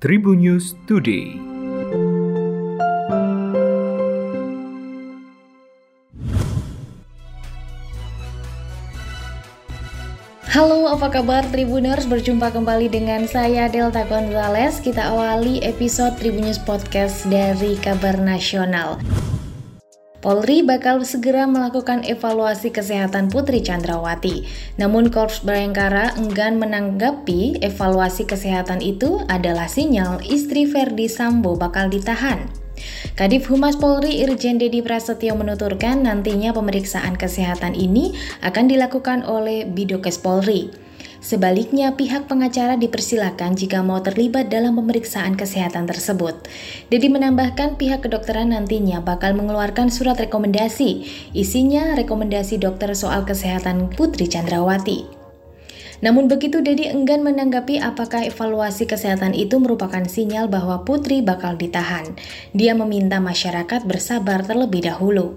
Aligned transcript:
Tribun 0.00 0.40
News 0.40 0.80
Today. 0.88 1.36
Halo, 10.48 10.88
apa 10.88 11.12
kabar 11.12 11.44
Tribuners? 11.52 12.08
Berjumpa 12.08 12.48
kembali 12.48 12.88
dengan 12.88 13.28
saya 13.28 13.68
Delta 13.68 14.08
Gonzales. 14.08 14.80
Kita 14.80 15.12
awali 15.12 15.60
episode 15.60 16.16
Tribun 16.16 16.48
News 16.48 16.64
Podcast 16.64 17.28
dari 17.28 17.76
Kabar 17.76 18.16
Nasional. 18.16 18.96
Polri 20.20 20.60
bakal 20.60 21.00
segera 21.08 21.48
melakukan 21.48 22.04
evaluasi 22.04 22.68
kesehatan 22.68 23.32
Putri 23.32 23.64
Chandrawati. 23.64 24.44
Namun 24.76 25.08
Korps 25.08 25.40
Bayangkara 25.40 26.12
enggan 26.20 26.60
menanggapi 26.60 27.56
evaluasi 27.64 28.28
kesehatan 28.28 28.84
itu 28.84 29.24
adalah 29.32 29.64
sinyal 29.64 30.20
istri 30.28 30.68
Verdi 30.68 31.08
Sambo 31.08 31.56
bakal 31.56 31.88
ditahan. 31.88 32.52
Kadif 33.16 33.48
Humas 33.48 33.80
Polri 33.80 34.20
Irjen 34.20 34.60
Dedi 34.60 34.84
Prasetyo 34.84 35.40
menuturkan 35.40 36.04
nantinya 36.04 36.52
pemeriksaan 36.52 37.16
kesehatan 37.16 37.72
ini 37.72 38.12
akan 38.44 38.68
dilakukan 38.68 39.24
oleh 39.24 39.64
Bidokes 39.64 40.20
Polri. 40.20 40.89
Sebaliknya, 41.20 41.92
pihak 42.00 42.32
pengacara 42.32 42.80
dipersilakan 42.80 43.52
jika 43.52 43.84
mau 43.84 44.00
terlibat 44.00 44.48
dalam 44.48 44.80
pemeriksaan 44.80 45.36
kesehatan 45.36 45.84
tersebut. 45.84 46.48
Dedi 46.88 47.12
menambahkan 47.12 47.76
pihak 47.76 48.08
kedokteran 48.08 48.56
nantinya 48.56 49.04
bakal 49.04 49.36
mengeluarkan 49.36 49.92
surat 49.92 50.16
rekomendasi. 50.16 51.04
Isinya 51.36 51.92
rekomendasi 51.92 52.56
dokter 52.56 52.96
soal 52.96 53.28
kesehatan 53.28 53.92
Putri 53.92 54.32
Chandrawati. 54.32 55.20
Namun 56.00 56.32
begitu 56.32 56.64
Dedi 56.64 56.88
enggan 56.88 57.20
menanggapi 57.20 57.76
apakah 57.76 58.24
evaluasi 58.24 58.88
kesehatan 58.88 59.36
itu 59.36 59.60
merupakan 59.60 60.00
sinyal 60.00 60.48
bahwa 60.48 60.88
Putri 60.88 61.20
bakal 61.20 61.60
ditahan. 61.60 62.16
Dia 62.56 62.72
meminta 62.72 63.20
masyarakat 63.20 63.84
bersabar 63.84 64.40
terlebih 64.40 64.88
dahulu. 64.88 65.36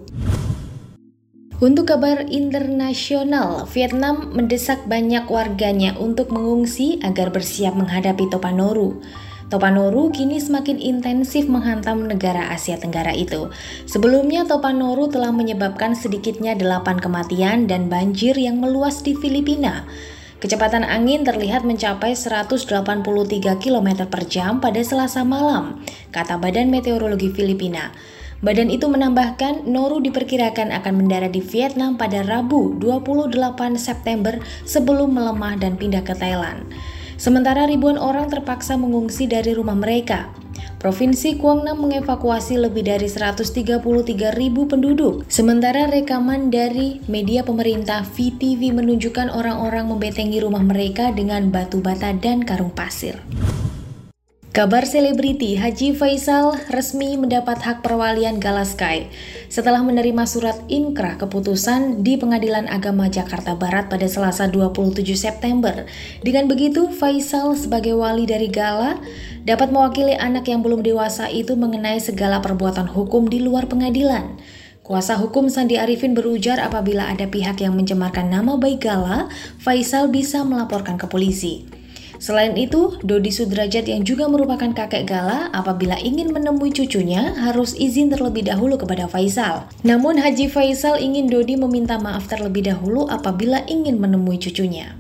Untuk 1.64 1.96
kabar 1.96 2.28
internasional, 2.28 3.64
Vietnam 3.72 4.36
mendesak 4.36 4.84
banyak 4.84 5.24
warganya 5.32 5.96
untuk 5.96 6.28
mengungsi 6.28 7.00
agar 7.00 7.32
bersiap 7.32 7.72
menghadapi 7.80 8.28
Topanoru. 8.28 9.00
Topanoru 9.48 10.12
kini 10.12 10.44
semakin 10.44 10.76
intensif 10.76 11.48
menghantam 11.48 12.04
negara 12.04 12.52
Asia 12.52 12.76
Tenggara 12.76 13.16
itu. 13.16 13.48
Sebelumnya 13.88 14.44
Topanoru 14.44 15.08
telah 15.08 15.32
menyebabkan 15.32 15.96
sedikitnya 15.96 16.60
8 16.60 17.00
kematian 17.00 17.64
dan 17.64 17.88
banjir 17.88 18.36
yang 18.36 18.60
meluas 18.60 19.00
di 19.00 19.16
Filipina. 19.16 19.88
Kecepatan 20.44 20.84
angin 20.84 21.24
terlihat 21.24 21.64
mencapai 21.64 22.12
183 22.12 22.68
km 23.64 23.88
per 24.12 24.28
jam 24.28 24.60
pada 24.60 24.84
selasa 24.84 25.24
malam, 25.24 25.80
kata 26.12 26.36
Badan 26.36 26.68
Meteorologi 26.68 27.32
Filipina. 27.32 27.96
Badan 28.44 28.68
itu 28.68 28.92
menambahkan 28.92 29.64
Noru 29.72 30.04
diperkirakan 30.04 30.76
akan 30.76 30.94
mendarat 31.00 31.32
di 31.32 31.40
Vietnam 31.40 31.96
pada 31.96 32.28
Rabu 32.28 32.76
28 32.76 33.80
September 33.80 34.36
sebelum 34.68 35.16
melemah 35.16 35.56
dan 35.56 35.80
pindah 35.80 36.04
ke 36.04 36.12
Thailand. 36.12 36.68
Sementara 37.16 37.64
ribuan 37.64 37.96
orang 37.96 38.28
terpaksa 38.28 38.76
mengungsi 38.76 39.32
dari 39.32 39.56
rumah 39.56 39.80
mereka. 39.80 40.28
Provinsi 40.84 41.40
Quang 41.40 41.64
Nam 41.64 41.88
mengevakuasi 41.88 42.60
lebih 42.60 42.84
dari 42.84 43.08
133 43.08 43.80
ribu 44.36 44.68
penduduk. 44.68 45.24
Sementara 45.32 45.88
rekaman 45.88 46.52
dari 46.52 47.00
media 47.08 47.48
pemerintah 47.48 48.04
VTV 48.04 48.76
menunjukkan 48.76 49.32
orang-orang 49.32 49.88
membetengi 49.88 50.44
rumah 50.44 50.60
mereka 50.60 51.16
dengan 51.16 51.48
batu 51.48 51.80
bata 51.80 52.12
dan 52.12 52.44
karung 52.44 52.76
pasir. 52.76 53.24
Kabar 54.54 54.86
selebriti 54.86 55.58
Haji 55.58 55.98
Faisal 55.98 56.54
resmi 56.70 57.18
mendapat 57.18 57.58
hak 57.58 57.82
perwalian 57.82 58.38
Galaskai 58.38 59.10
setelah 59.50 59.82
menerima 59.82 60.30
surat 60.30 60.54
inkrah 60.70 61.18
keputusan 61.18 62.06
di 62.06 62.22
Pengadilan 62.22 62.70
Agama 62.70 63.10
Jakarta 63.10 63.58
Barat 63.58 63.90
pada 63.90 64.06
Selasa 64.06 64.46
27 64.46 65.10
September. 65.18 65.90
Dengan 66.22 66.46
begitu, 66.46 66.94
Faisal 66.94 67.58
sebagai 67.58 67.98
wali 67.98 68.30
dari 68.30 68.46
Gala 68.46 69.02
dapat 69.42 69.74
mewakili 69.74 70.14
anak 70.14 70.46
yang 70.46 70.62
belum 70.62 70.86
dewasa 70.86 71.34
itu 71.34 71.58
mengenai 71.58 71.98
segala 71.98 72.38
perbuatan 72.38 72.94
hukum 72.94 73.26
di 73.26 73.42
luar 73.42 73.66
pengadilan. 73.66 74.38
Kuasa 74.86 75.18
hukum 75.18 75.50
Sandi 75.50 75.82
Arifin 75.82 76.14
berujar 76.14 76.62
apabila 76.62 77.10
ada 77.10 77.26
pihak 77.26 77.58
yang 77.58 77.74
mencemarkan 77.74 78.30
nama 78.30 78.54
baik 78.62 78.86
Gala, 78.86 79.34
Faisal 79.58 80.14
bisa 80.14 80.46
melaporkan 80.46 81.02
ke 81.02 81.10
polisi. 81.10 81.83
Selain 82.24 82.56
itu, 82.56 82.96
Dodi 83.04 83.36
Sudrajat 83.36 83.84
yang 83.84 84.08
juga 84.08 84.32
merupakan 84.32 84.72
kakek 84.72 85.04
Gala 85.04 85.52
apabila 85.52 86.00
ingin 86.00 86.32
menemui 86.32 86.72
cucunya 86.72 87.36
harus 87.36 87.76
izin 87.76 88.08
terlebih 88.08 88.48
dahulu 88.48 88.80
kepada 88.80 89.12
Faisal. 89.12 89.68
Namun 89.84 90.24
Haji 90.24 90.48
Faisal 90.48 91.04
ingin 91.04 91.28
Dodi 91.28 91.60
meminta 91.60 92.00
maaf 92.00 92.32
terlebih 92.32 92.72
dahulu 92.72 93.12
apabila 93.12 93.68
ingin 93.68 94.00
menemui 94.00 94.40
cucunya. 94.40 94.96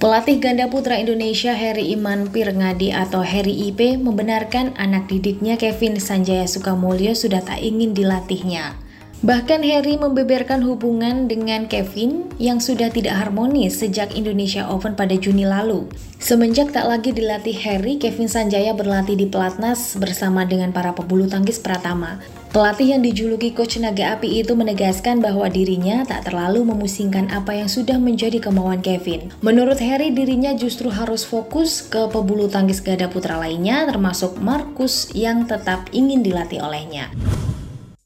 Pelatih 0.00 0.40
ganda 0.40 0.66
putra 0.66 0.96
Indonesia 0.96 1.52
Heri 1.52 1.92
Iman 1.92 2.32
Pirngadi 2.32 2.90
atau 2.90 3.20
Heri 3.20 3.70
IP 3.70 4.00
membenarkan 4.00 4.72
anak 4.80 5.12
didiknya 5.12 5.60
Kevin 5.60 6.00
Sanjaya 6.00 6.48
Sukamulyo 6.48 7.12
sudah 7.12 7.44
tak 7.44 7.60
ingin 7.60 7.92
dilatihnya. 7.92 8.81
Bahkan 9.22 9.62
Harry 9.62 9.94
membeberkan 9.94 10.66
hubungan 10.66 11.30
dengan 11.30 11.70
Kevin 11.70 12.26
yang 12.42 12.58
sudah 12.58 12.90
tidak 12.90 13.14
harmonis 13.14 13.78
sejak 13.78 14.18
Indonesia 14.18 14.66
Open 14.66 14.98
pada 14.98 15.14
Juni 15.14 15.46
lalu. 15.46 15.86
Semenjak 16.18 16.74
tak 16.74 16.90
lagi 16.90 17.14
dilatih 17.14 17.54
Harry, 17.62 18.02
Kevin 18.02 18.26
Sanjaya 18.26 18.74
berlatih 18.74 19.14
di 19.14 19.30
pelatnas 19.30 19.94
bersama 19.94 20.42
dengan 20.42 20.74
para 20.74 20.90
pebulu 20.90 21.30
tangkis 21.30 21.62
Pratama. 21.62 22.18
Pelatih 22.50 22.98
yang 22.98 23.02
dijuluki 23.06 23.54
Coach 23.54 23.78
Naga 23.78 24.18
Api 24.18 24.42
itu 24.42 24.58
menegaskan 24.58 25.22
bahwa 25.22 25.46
dirinya 25.46 26.02
tak 26.02 26.26
terlalu 26.26 26.66
memusingkan 26.66 27.30
apa 27.30 27.54
yang 27.54 27.70
sudah 27.70 28.02
menjadi 28.02 28.42
kemauan 28.42 28.82
Kevin. 28.82 29.30
Menurut 29.38 29.78
Harry, 29.78 30.10
dirinya 30.10 30.50
justru 30.58 30.90
harus 30.90 31.22
fokus 31.22 31.78
ke 31.86 32.10
pebulu 32.10 32.50
tangkis 32.50 32.82
gada 32.82 33.06
putra 33.06 33.38
lainnya 33.38 33.86
termasuk 33.86 34.42
Markus 34.42 35.14
yang 35.14 35.46
tetap 35.46 35.86
ingin 35.94 36.26
dilatih 36.26 36.58
olehnya. 36.58 37.06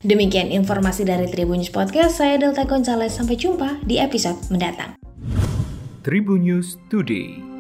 Demikian 0.07 0.55
informasi 0.55 1.03
dari 1.03 1.27
Tribun 1.27 1.59
News 1.59 1.75
Podcast, 1.75 2.23
saya 2.23 2.39
Delta 2.39 2.63
Gonzalez. 2.63 3.11
Sampai 3.11 3.35
jumpa 3.35 3.83
di 3.83 3.99
episode 3.99 4.39
mendatang. 4.55 4.95
Tribun 6.07 6.47
News 6.47 6.79
Today. 6.87 7.56